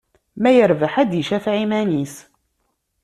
[0.41, 2.15] Ma yerbeḥ, ad d-icafeɛ iman-is.